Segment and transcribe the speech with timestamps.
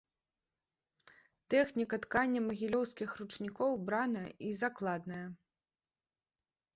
[1.53, 5.21] Тэхніка ткання магілёўскіх ручнікоў браная і закладная.